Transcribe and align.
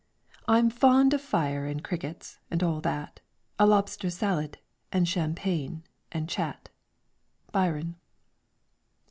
Après. 0.47 0.55
I'm 0.55 0.69
fond 0.71 1.13
of 1.13 1.21
fire 1.21 1.67
and 1.67 1.83
crickets, 1.83 2.39
and 2.49 2.63
all 2.63 2.81
that, 2.81 3.19
A 3.59 3.67
lobster 3.67 4.09
salad, 4.09 4.57
and 4.91 5.07
champagne, 5.07 5.83
and 6.11 6.27
chat. 6.27 6.69
BYRON. 7.51 7.97